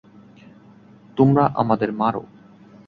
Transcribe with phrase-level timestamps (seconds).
[1.17, 2.15] তোমরা আমাদের মার।